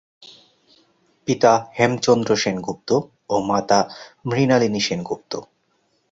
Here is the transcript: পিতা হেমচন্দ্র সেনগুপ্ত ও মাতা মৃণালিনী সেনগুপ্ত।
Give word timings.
পিতা 1.27 1.53
হেমচন্দ্র 1.79 2.29
সেনগুপ্ত 2.35 2.89
ও 3.29 3.35
মাতা 3.41 3.79
মৃণালিনী 4.25 4.79
সেনগুপ্ত। 4.79 5.31